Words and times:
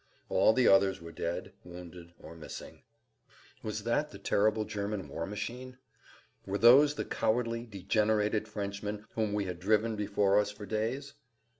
All 0.29 0.51
the 0.51 0.67
others 0.67 0.99
were 0.99 1.11
dead, 1.11 1.53
wounded 1.63 2.11
or 2.19 2.35
missing. 2.35 2.81
Who 3.61 3.65
knew? 3.65 3.67
Was 3.67 3.83
that 3.83 4.09
the 4.09 4.17
terrible 4.17 4.65
German 4.65 5.07
war 5.07 5.27
machine? 5.27 5.77
Were 6.47 6.57
those 6.57 6.95
the 6.95 7.05
cowardly, 7.05 7.67
degenerated 7.67 8.47
Frenchmen 8.47 9.05
whom 9.13 9.31
we 9.31 9.45
had 9.45 9.59
driven 9.59 9.95
before 9.95 10.39
us 10.39 10.49
for 10.49 10.65
days? 10.65 11.13